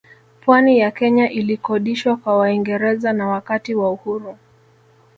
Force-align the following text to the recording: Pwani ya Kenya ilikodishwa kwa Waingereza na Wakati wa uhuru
Pwani 0.45 0.79
ya 0.79 0.91
Kenya 0.91 1.29
ilikodishwa 1.31 2.17
kwa 2.17 2.37
Waingereza 2.37 3.13
na 3.13 3.27
Wakati 3.27 3.75
wa 3.75 3.89
uhuru 3.91 4.37